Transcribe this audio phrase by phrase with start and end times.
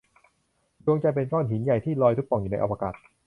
[0.85, 2.93] ดวงจันทร์เป็นก้อนหินใหญ่ ที่ลอยตุ๊บป่องอยู่ในอวกาศ